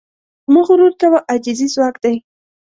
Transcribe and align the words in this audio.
مه 0.51 0.61
غرور 0.67 0.93
کوه، 1.01 1.19
عاجزي 1.29 1.67
ځواک 1.73 1.95
دی. 2.03 2.15